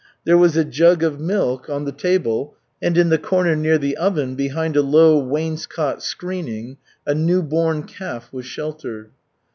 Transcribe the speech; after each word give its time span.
There 0.23 0.35
was 0.35 0.57
a 0.57 0.65
jug 0.65 1.03
of 1.03 1.19
milk 1.19 1.69
on 1.69 1.85
the 1.85 1.91
table, 1.91 2.55
and 2.81 2.97
in 2.97 3.09
the 3.09 3.19
corner 3.19 3.55
near 3.55 3.77
the 3.77 3.95
oven, 3.97 4.33
behind 4.33 4.75
a 4.75 4.81
low 4.81 5.19
wainscot 5.19 6.01
screening, 6.01 6.77
a 7.05 7.13
new 7.13 7.43
born 7.43 7.83
calf 7.83 8.33
was 8.33 8.47
sheltered. 8.47 9.11